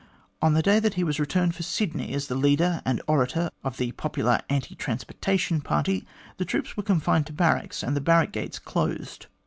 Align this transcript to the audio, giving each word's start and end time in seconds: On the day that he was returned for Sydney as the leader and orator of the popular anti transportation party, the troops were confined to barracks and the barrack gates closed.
On 0.41 0.55
the 0.55 0.63
day 0.63 0.79
that 0.79 0.95
he 0.95 1.03
was 1.03 1.19
returned 1.19 1.53
for 1.53 1.61
Sydney 1.61 2.11
as 2.15 2.25
the 2.25 2.33
leader 2.33 2.81
and 2.85 3.03
orator 3.05 3.51
of 3.63 3.77
the 3.77 3.91
popular 3.91 4.39
anti 4.49 4.73
transportation 4.73 5.61
party, 5.61 6.07
the 6.37 6.43
troops 6.43 6.75
were 6.75 6.81
confined 6.81 7.27
to 7.27 7.33
barracks 7.33 7.83
and 7.83 7.95
the 7.95 8.01
barrack 8.01 8.31
gates 8.31 8.57
closed. 8.57 9.27